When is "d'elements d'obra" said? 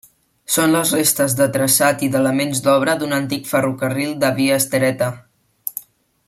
2.15-2.95